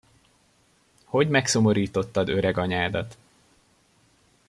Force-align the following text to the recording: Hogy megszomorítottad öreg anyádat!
Hogy 1.05 1.29
megszomorítottad 1.29 2.29
öreg 2.29 2.57
anyádat! 2.57 3.17